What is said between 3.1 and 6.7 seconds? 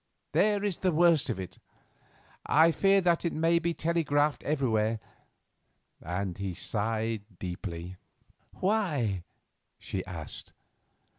it may be telegraphed everywhere," and he